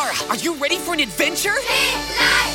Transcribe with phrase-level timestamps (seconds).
[0.00, 0.12] are!
[0.30, 1.56] Are you ready for an adventure?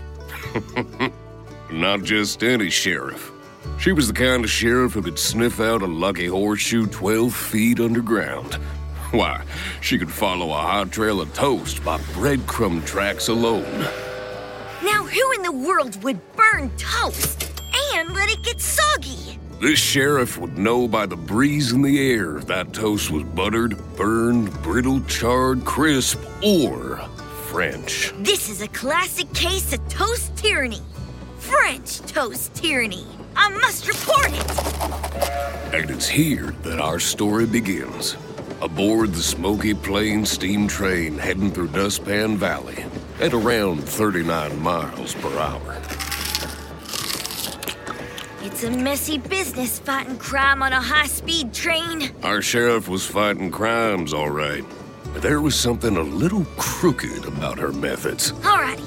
[1.71, 3.31] Not just any sheriff.
[3.79, 7.79] She was the kind of sheriff who could sniff out a lucky horseshoe 12 feet
[7.79, 8.53] underground.
[9.11, 9.43] Why,
[9.81, 13.81] she could follow a hot trail of toast by breadcrumb tracks alone.
[14.83, 17.54] Now, who in the world would burn toast
[17.95, 19.39] and let it get soggy?
[19.61, 23.77] This sheriff would know by the breeze in the air if that toast was buttered,
[23.95, 26.97] burned, brittle, charred, crisp, or
[27.47, 28.13] French.
[28.17, 30.81] This is a classic case of toast tyranny.
[31.37, 33.07] French toast tyranny.
[33.37, 35.73] I must report it.
[35.73, 38.17] And it's here that our story begins.
[38.61, 42.85] Aboard the Smoky Plain steam train heading through Dustpan Valley
[43.21, 45.81] at around 39 miles per hour.
[48.45, 52.11] It's a messy business fighting crime on a high speed train.
[52.21, 54.63] Our sheriff was fighting crimes, all right.
[55.13, 58.33] But there was something a little crooked about her methods.
[58.33, 58.85] Alrighty,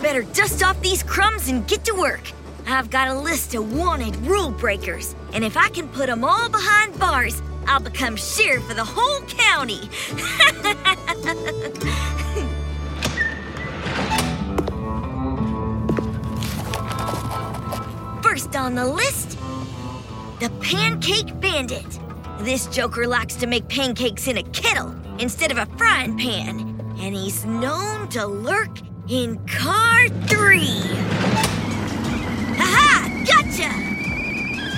[0.00, 2.20] better dust off these crumbs and get to work.
[2.68, 6.48] I've got a list of wanted rule breakers, and if I can put them all
[6.48, 9.90] behind bars, I'll become sheriff of the whole county.
[18.30, 19.30] First on the list,
[20.38, 21.98] the Pancake Bandit.
[22.38, 27.12] This joker likes to make pancakes in a kettle instead of a frying pan, and
[27.12, 30.80] he's known to lurk in car three.
[32.60, 33.24] Aha!
[33.26, 33.68] Gotcha!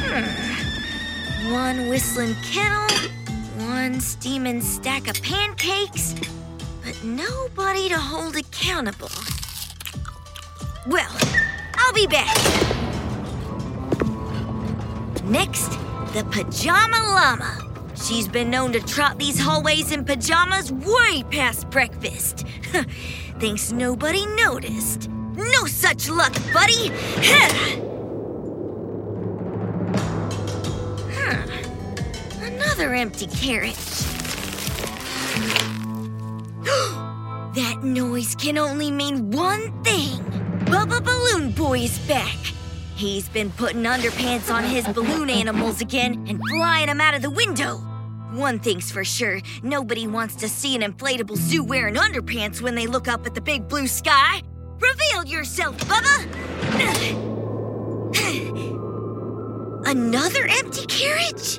[0.09, 1.53] Hmm.
[1.53, 3.11] One whistling kettle,
[3.67, 6.15] one steaming stack of pancakes,
[6.83, 9.11] but nobody to hold accountable.
[10.87, 11.15] Well,
[11.77, 12.81] I'll be back.
[15.32, 15.70] Next,
[16.12, 17.59] the Pajama Llama.
[17.97, 22.47] She's been known to trot these hallways in pajamas way past breakfast.
[23.38, 25.09] Thinks nobody noticed.
[25.34, 26.88] No such luck, buddy!
[32.43, 33.75] Another empty carriage.
[37.54, 40.19] that noise can only mean one thing.
[40.66, 42.52] Bubba Balloon Boy is back.
[43.03, 47.31] He's been putting underpants on his balloon animals again and flying them out of the
[47.31, 47.79] window.
[48.31, 52.87] One thing's for sure nobody wants to see an inflatable zoo wearing underpants when they
[52.87, 54.41] look up at the big blue sky.
[54.79, 56.29] Reveal yourself, Bubba!
[59.91, 61.59] Another empty carriage?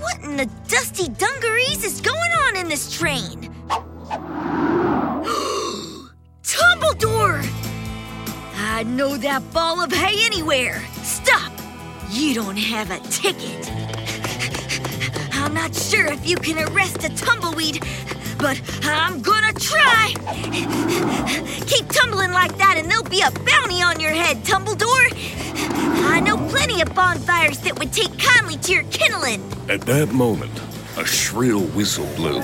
[0.00, 3.54] What in the dusty dungarees is going on in this train?
[6.42, 7.61] Tumbledore!
[8.64, 10.80] I'd know that ball of hay anywhere.
[11.02, 11.52] Stop!
[12.10, 13.68] You don't have a ticket.
[15.32, 17.82] I'm not sure if you can arrest a tumbleweed,
[18.38, 20.14] but I'm gonna try.
[21.66, 25.08] Keep tumbling like that, and there'll be a bounty on your head, Tumbledore.
[26.12, 29.42] I know plenty of bonfires that would take kindly to your kindling.
[29.68, 30.52] At that moment,
[30.96, 32.40] a shrill whistle blew.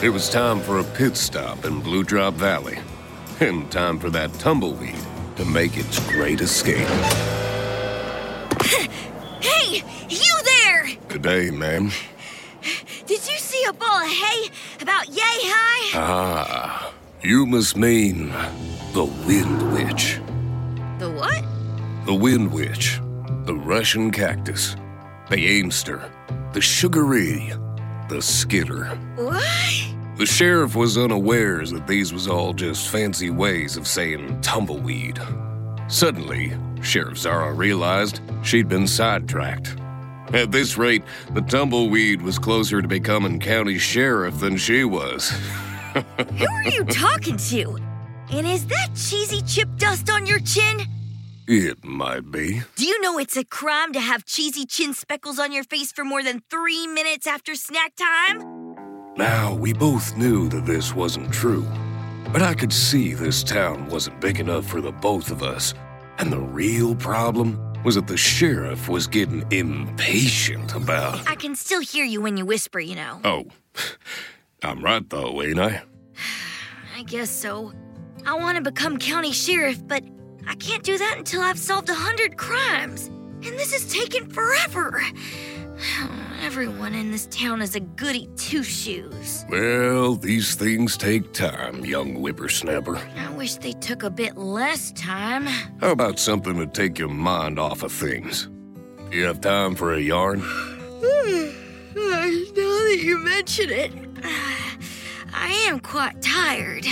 [0.00, 2.78] It was time for a pit stop in Blue Drop Valley,
[3.40, 4.94] and time for that tumbleweed
[5.36, 6.88] to make its great escape.
[9.40, 10.86] Hey, you there!
[11.08, 11.90] Good day, ma'am.
[13.06, 14.48] Did you see a ball of hay
[14.80, 15.98] about yay high?
[15.98, 16.92] Ah,
[17.22, 18.28] you must mean
[18.94, 20.18] the Wind Witch.
[20.98, 21.44] The what?
[22.06, 23.00] The Wind Witch,
[23.44, 24.76] the Russian cactus,
[25.28, 26.10] the Aimster,
[26.54, 27.52] the Sugaree,
[28.08, 28.86] the Skitter.
[29.16, 29.83] What?
[30.16, 35.18] The sheriff was unawares that these was all just fancy ways of saying tumbleweed.
[35.88, 39.76] Suddenly, Sheriff Zara realized she'd been sidetracked.
[40.32, 41.02] At this rate,
[41.32, 45.30] the tumbleweed was closer to becoming county sheriff than she was.
[45.94, 47.76] Who are you talking to?
[48.30, 50.82] And is that cheesy chip dust on your chin?
[51.48, 52.62] It might be.
[52.76, 56.04] Do you know it's a crime to have cheesy chin speckles on your face for
[56.04, 58.53] more than three minutes after snack time?
[59.16, 61.64] Now, we both knew that this wasn't true.
[62.32, 65.72] But I could see this town wasn't big enough for the both of us.
[66.18, 71.28] And the real problem was that the sheriff was getting impatient about.
[71.28, 73.20] I can still hear you when you whisper, you know.
[73.22, 73.44] Oh,
[74.64, 75.82] I'm right though, ain't I?
[76.96, 77.72] I guess so.
[78.26, 80.02] I want to become county sheriff, but
[80.48, 83.06] I can't do that until I've solved a hundred crimes.
[83.06, 85.02] And this is taking forever.
[85.76, 86.23] Hmm.
[86.44, 89.46] Everyone in this town is a goody two shoes.
[89.48, 92.98] Well, these things take time, young whippersnapper.
[93.16, 95.46] I wish they took a bit less time.
[95.80, 98.50] How about something to take your mind off of things?
[99.10, 100.40] You have time for a yarn?
[100.40, 100.44] now
[101.94, 103.92] that you mention it,
[105.32, 106.84] I am quite tired.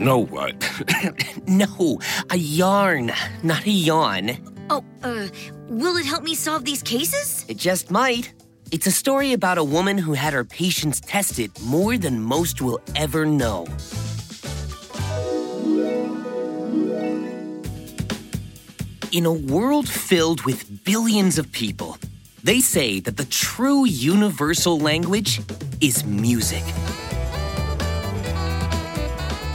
[0.00, 0.56] No, what?
[1.46, 3.12] No, a yarn,
[3.42, 4.38] not a yawn.
[4.70, 5.28] Oh, uh,
[5.68, 7.44] will it help me solve these cases?
[7.48, 8.32] It just might.
[8.72, 12.80] It's a story about a woman who had her patience tested more than most will
[12.96, 13.66] ever know.
[19.12, 21.98] In a world filled with billions of people,
[22.42, 25.40] they say that the true universal language
[25.80, 26.64] is music.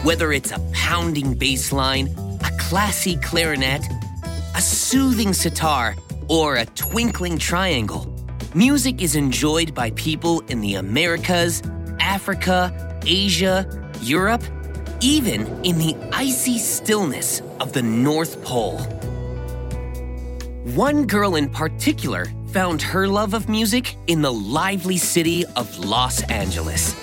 [0.03, 2.07] Whether it's a pounding bass line,
[2.45, 3.85] a classy clarinet,
[4.55, 5.97] a soothing sitar,
[6.29, 8.15] or a twinkling triangle,
[8.55, 11.61] music is enjoyed by people in the Americas,
[11.99, 13.67] Africa, Asia,
[14.01, 14.43] Europe,
[15.01, 18.79] even in the icy stillness of the North Pole.
[20.75, 26.23] One girl in particular found her love of music in the lively city of Los
[26.23, 26.95] Angeles.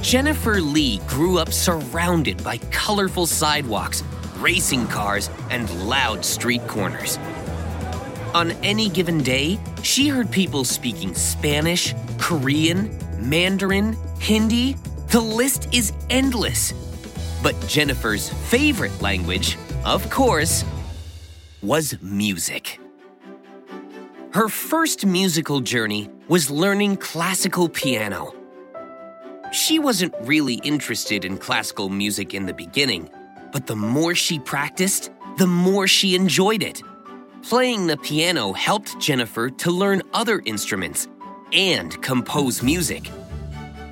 [0.00, 4.02] Jennifer Lee grew up surrounded by colorful sidewalks,
[4.38, 7.18] racing cars, and loud street corners.
[8.34, 14.76] On any given day, she heard people speaking Spanish, Korean, Mandarin, Hindi.
[15.08, 16.72] The list is endless.
[17.42, 20.64] But Jennifer's favorite language, of course,
[21.62, 22.80] was music.
[24.32, 28.34] Her first musical journey was learning classical piano.
[29.52, 33.10] She wasn't really interested in classical music in the beginning,
[33.52, 36.82] but the more she practiced, the more she enjoyed it.
[37.42, 41.08] Playing the piano helped Jennifer to learn other instruments
[41.52, 43.10] and compose music.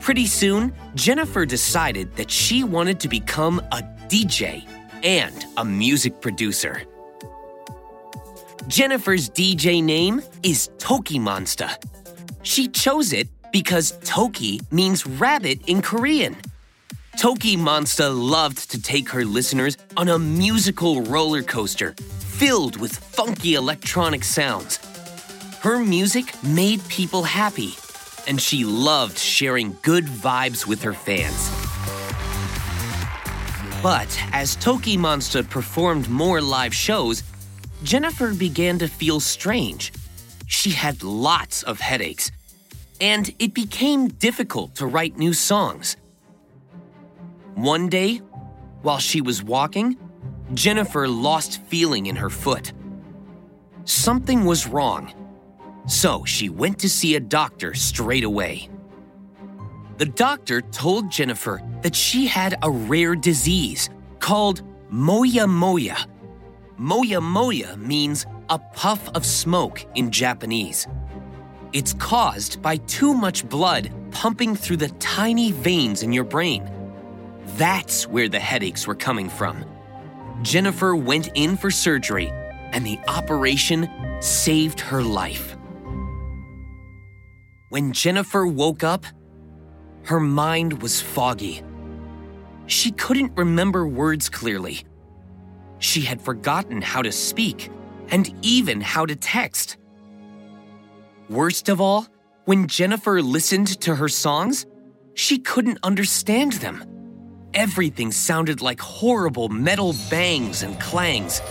[0.00, 4.64] Pretty soon, Jennifer decided that she wanted to become a DJ
[5.02, 6.82] and a music producer.
[8.68, 11.70] Jennifer's DJ name is TOKiMONSTA.
[12.42, 16.36] She chose it because Toki means rabbit in Korean.
[17.18, 21.96] TOKiMONSTA loved to take her listeners on a musical roller coaster
[22.40, 24.78] filled with funky electronic sounds.
[25.60, 27.74] Her music made people happy,
[28.26, 31.50] and she loved sharing good vibes with her fans.
[33.82, 37.24] But as TOKiMONSTA performed more live shows,
[37.82, 39.92] Jennifer began to feel strange.
[40.46, 42.30] She had lots of headaches,
[43.02, 45.98] and it became difficult to write new songs.
[47.54, 48.22] One day,
[48.80, 49.98] while she was walking,
[50.54, 52.72] Jennifer lost feeling in her foot.
[53.84, 55.12] Something was wrong,
[55.86, 58.68] so she went to see a doctor straight away.
[59.98, 65.98] The doctor told Jennifer that she had a rare disease called moya moya.
[66.76, 70.88] Moya moya means a puff of smoke in Japanese.
[71.72, 76.68] It's caused by too much blood pumping through the tiny veins in your brain.
[77.56, 79.64] That's where the headaches were coming from.
[80.42, 82.32] Jennifer went in for surgery,
[82.72, 83.88] and the operation
[84.20, 85.56] saved her life.
[87.68, 89.04] When Jennifer woke up,
[90.04, 91.62] her mind was foggy.
[92.66, 94.84] She couldn't remember words clearly.
[95.78, 97.70] She had forgotten how to speak
[98.10, 99.76] and even how to text.
[101.28, 102.06] Worst of all,
[102.44, 104.66] when Jennifer listened to her songs,
[105.14, 106.84] she couldn't understand them.
[107.54, 111.42] Everything sounded like horrible metal bangs and clangs.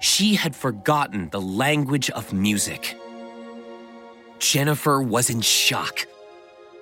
[0.00, 2.96] She had forgotten the language of music.
[4.38, 6.06] Jennifer was in shock.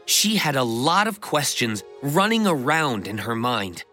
[0.07, 3.85] She had a lot of questions running around in her mind.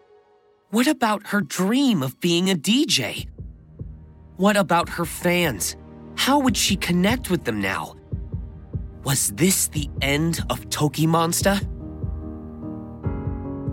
[0.70, 3.28] what about her dream of being a DJ?
[4.36, 5.76] What about her fans?
[6.16, 7.94] How would she connect with them now?
[9.04, 11.73] Was this the end of TOKiMONSTA?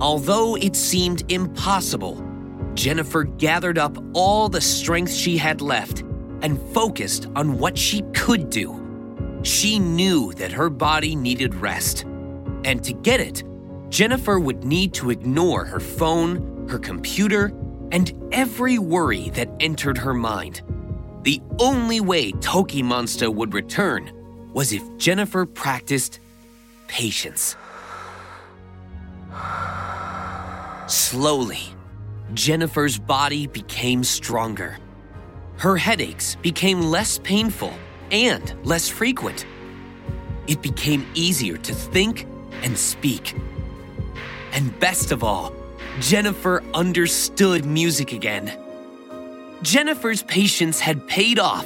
[0.02, 2.26] Although it seemed impossible,
[2.74, 6.00] Jennifer gathered up all the strength she had left
[6.42, 9.40] and focused on what she could do.
[9.44, 12.04] She knew that her body needed rest.
[12.66, 13.44] And to get it,
[13.90, 17.54] Jennifer would need to ignore her phone, her computer,
[17.92, 20.64] and every worry that entered her mind.
[21.22, 24.12] The only way TOKiMONSTA would return
[24.52, 26.20] was if Jennifer practiced
[26.88, 27.56] patience.
[30.88, 31.62] Slowly,
[32.34, 34.78] Jennifer's body became stronger.
[35.58, 37.74] Her headaches became less painful
[38.12, 39.46] and less frequent.
[40.48, 42.26] It became easier to think
[42.64, 43.36] and speak.
[44.54, 45.54] And best of all,
[46.00, 48.58] Jennifer understood music again.
[49.62, 51.66] Jennifer's patience had paid off,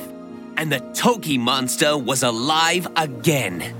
[0.57, 3.73] and the TOKiMONSTA was alive again.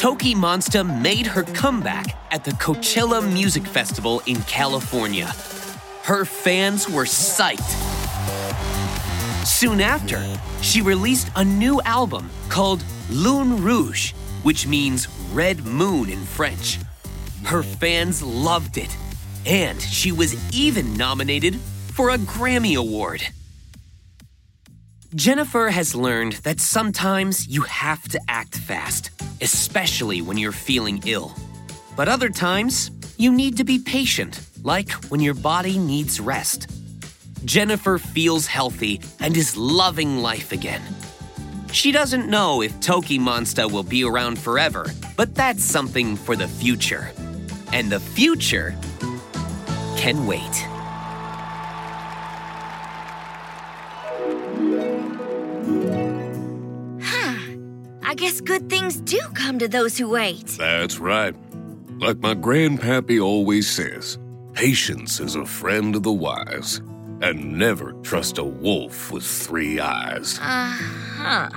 [0.00, 5.26] TOKiMONSTA made her comeback at the Coachella Music Festival in California.
[6.04, 7.60] Her fans were psyched.
[9.46, 10.24] Soon after,
[10.62, 16.78] she released a new album called Lune Rouge, which means red moon in French.
[17.44, 18.96] Her fans loved it,
[19.44, 21.56] and she was even nominated
[21.92, 23.28] for a Grammy Award.
[25.16, 31.34] Jennifer has learned that sometimes you have to act fast, especially when you're feeling ill.
[31.96, 36.70] But other times, you need to be patient, like when your body needs rest.
[37.44, 40.82] Jennifer feels healthy and is loving life again.
[41.72, 44.86] She doesn't know if TOKiMONSTA will be around forever,
[45.16, 47.10] but that's something for the future.
[47.72, 48.76] And the future
[49.96, 50.69] can wait.
[58.10, 60.44] I guess good things do come to those who wait.
[60.58, 61.32] That's right.
[62.00, 64.18] Like my grandpappy always says,
[64.52, 66.78] patience is a friend of the wise,
[67.22, 70.40] and never trust a wolf with three eyes.
[70.42, 71.50] Uh-huh.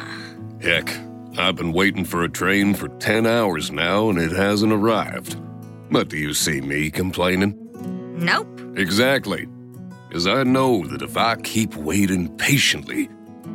[0.62, 0.96] Heck,
[1.40, 5.42] I've been waiting for a train for 10 hours now and it hasn't arrived.
[5.90, 7.58] But do you see me complaining?
[8.20, 8.62] Nope.
[8.78, 9.48] Exactly.
[10.08, 13.10] Because I know that if I keep waiting patiently,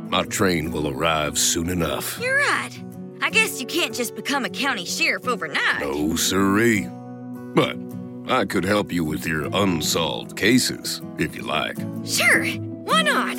[0.09, 2.19] my train will arrive soon enough.
[2.19, 2.83] You're right.
[3.21, 5.81] I guess you can't just become a county sheriff overnight.
[5.81, 6.87] No, siree.
[7.53, 7.77] But
[8.27, 11.77] I could help you with your unsolved cases, if you like.
[12.05, 12.45] Sure.
[12.45, 13.37] Why not?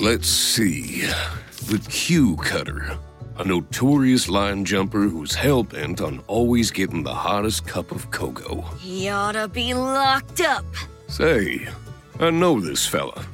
[0.00, 1.06] Let's see.
[1.66, 2.98] The Q Cutter.
[3.36, 8.60] A notorious line jumper who's hell bent on always getting the hottest cup of cocoa.
[8.78, 10.64] He ought to be locked up.
[11.08, 11.66] Say,
[12.20, 13.24] I know this fella.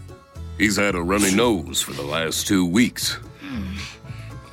[0.57, 3.15] He's had a runny nose for the last two weeks.
[3.41, 3.75] Hmm.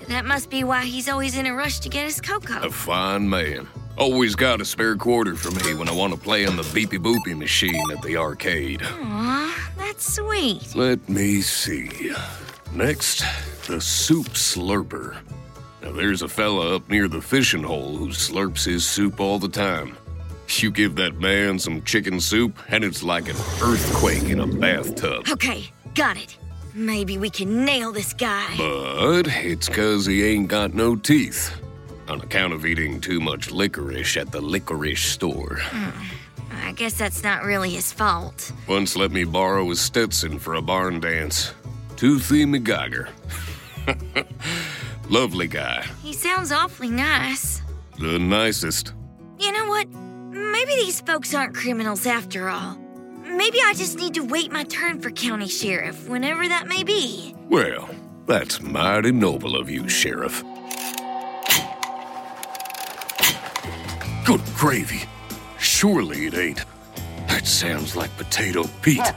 [0.08, 2.62] That must be why he's always in a rush to get his cocoa.
[2.66, 3.68] A fine man.
[3.98, 7.00] Always got a spare quarter for me when I want to play on the beepy
[7.00, 8.82] boopy machine at the arcade.
[8.84, 10.76] Aw, that's sweet.
[10.76, 12.14] Let me see.
[12.72, 13.24] Next,
[13.68, 15.18] the soup slurper.
[15.82, 19.50] Now, there's a fella up near the fishing hole who slurps his soup all the
[19.50, 19.98] time.
[20.48, 25.28] You give that man some chicken soup, and it's like an earthquake in a bathtub.
[25.30, 26.38] Okay, got it.
[26.78, 28.56] Maybe we can nail this guy.
[28.56, 31.52] But it's 'cause he ain't got no teeth.
[32.08, 35.58] On account of eating too much licorice at the licorice store.
[35.60, 35.90] Hmm.
[36.64, 38.52] I guess that's not really his fault.
[38.68, 41.52] Once let me borrow his Stetson for a barn dance.
[41.96, 43.10] Toothy McGeiger.
[45.10, 45.84] Lovely guy.
[46.04, 47.62] He sounds awfully nice.
[47.98, 48.94] The nicest.
[49.40, 49.88] You know what?
[50.30, 52.78] Maybe these folks aren't criminals after all.
[53.38, 57.36] Maybe I just need to wait my turn for county sheriff, whenever that may be.
[57.48, 57.88] Well,
[58.26, 60.42] that's mighty noble of you, Sheriff.
[64.26, 65.04] Good gravy.
[65.60, 66.66] Surely it ain't.
[67.28, 69.08] That sounds like Potato Pete.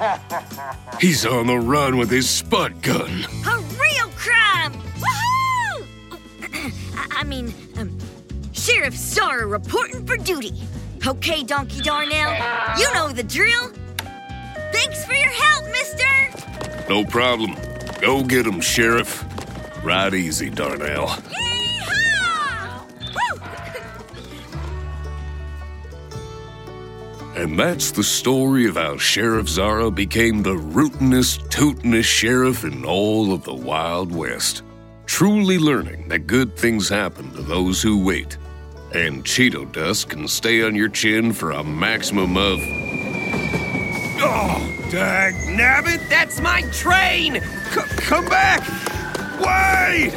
[1.00, 3.24] He's on the run with his spud gun.
[3.48, 4.74] A real crime!
[5.00, 5.86] Woohoo!
[6.94, 7.96] I, I mean, um,
[8.52, 10.52] Sheriff Zara reporting for duty.
[11.06, 12.34] Okay, Donkey Darnell,
[12.78, 13.72] you know the drill.
[14.80, 16.88] Thanks for your help, mister!
[16.88, 17.54] No problem.
[18.00, 19.26] Go get him, Sheriff.
[19.84, 21.08] Ride easy, Darnell.
[21.08, 22.86] Yeehaw!
[27.36, 33.32] And that's the story of how Sheriff Zara became the rootinest, tootinest sheriff in all
[33.32, 34.62] of the Wild West.
[35.06, 38.38] Truly learning that good things happen to those who wait.
[38.94, 42.58] And Cheeto dust can stay on your chin for a maximum of.
[44.90, 46.00] Dag nabbit!
[46.08, 47.40] That's my train!
[47.70, 48.60] C- come back!
[49.38, 50.12] Wait!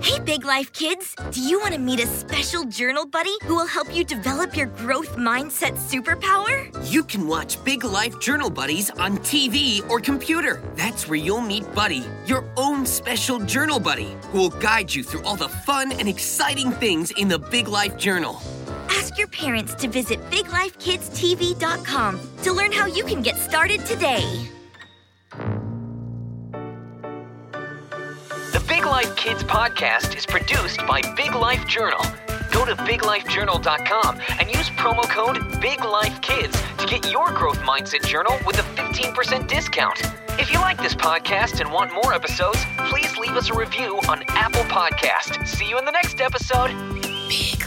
[0.00, 1.14] Hey, Big Life kids!
[1.30, 4.68] Do you want to meet a special journal buddy who will help you develop your
[4.68, 6.72] growth mindset superpower?
[6.90, 10.62] You can watch Big Life Journal Buddies on TV or computer.
[10.74, 15.24] That's where you'll meet Buddy, your own special journal buddy, who will guide you through
[15.24, 18.40] all the fun and exciting things in the Big Life Journal.
[19.14, 24.48] Ask your parents to visit BigLifeKidsTV.com to learn how you can get started today.
[28.50, 32.04] The Big Life Kids podcast is produced by Big Life Journal.
[32.50, 38.58] Go to biglifejournal.com and use promo code BIGLIFEKIDS to get your growth mindset journal with
[38.58, 40.02] a 15% discount.
[40.40, 44.24] If you like this podcast and want more episodes, please leave us a review on
[44.30, 45.46] Apple Podcast.
[45.46, 46.72] See you in the next episode.
[47.28, 47.64] Big